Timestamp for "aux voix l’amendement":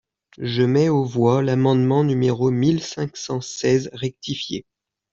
0.89-2.03